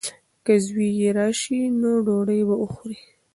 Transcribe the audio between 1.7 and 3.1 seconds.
نو ډوډۍ به وخوري.